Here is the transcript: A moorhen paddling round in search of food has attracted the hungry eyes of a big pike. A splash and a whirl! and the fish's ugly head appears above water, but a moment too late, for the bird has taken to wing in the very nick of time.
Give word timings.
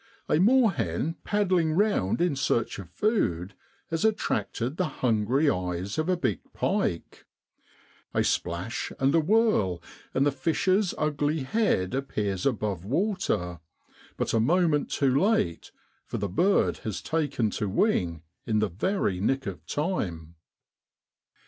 A 0.27 0.39
moorhen 0.39 1.15
paddling 1.23 1.73
round 1.73 2.21
in 2.21 2.35
search 2.35 2.79
of 2.79 2.89
food 2.89 3.53
has 3.91 4.03
attracted 4.03 4.75
the 4.77 4.87
hungry 5.05 5.47
eyes 5.47 5.99
of 5.99 6.09
a 6.09 6.17
big 6.17 6.39
pike. 6.53 7.27
A 8.11 8.23
splash 8.23 8.91
and 8.99 9.13
a 9.13 9.19
whirl! 9.19 9.79
and 10.15 10.25
the 10.25 10.31
fish's 10.31 10.95
ugly 10.97 11.41
head 11.43 11.93
appears 11.93 12.47
above 12.47 12.83
water, 12.83 13.59
but 14.17 14.33
a 14.33 14.39
moment 14.39 14.89
too 14.89 15.15
late, 15.19 15.71
for 16.07 16.17
the 16.17 16.27
bird 16.27 16.77
has 16.77 16.99
taken 16.99 17.51
to 17.51 17.69
wing 17.69 18.23
in 18.47 18.57
the 18.57 18.69
very 18.69 19.19
nick 19.21 19.45
of 19.45 19.63
time. 19.67 20.33